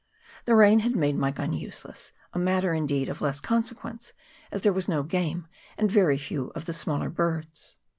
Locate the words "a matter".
2.33-2.73